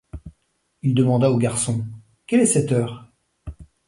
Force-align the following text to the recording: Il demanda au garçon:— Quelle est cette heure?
Il 0.81 0.95
demanda 0.95 1.29
au 1.29 1.37
garçon:— 1.37 1.85
Quelle 2.25 2.39
est 2.39 2.45
cette 2.47 2.71
heure? 2.71 3.05